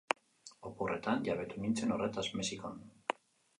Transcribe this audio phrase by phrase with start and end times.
[0.69, 2.83] Oporretan jabetu nintzen horretaz, Mexikon.